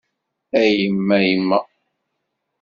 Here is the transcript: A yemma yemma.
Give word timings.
A 0.61 0.61
yemma 0.79 1.17
yemma. 1.27 1.59